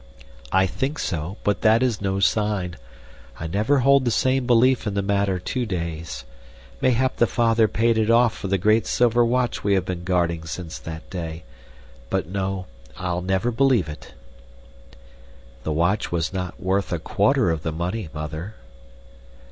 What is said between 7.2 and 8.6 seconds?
father paid it off for the